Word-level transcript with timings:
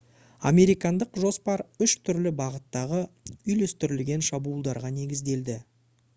американдық 0.49 1.19
жоспар 1.23 1.63
үш 1.87 1.93
түрлі 2.09 2.31
бағыттағы 2.39 3.03
үйлестірілген 3.35 4.27
шабуылдарға 4.31 4.95
негізделді 4.99 5.61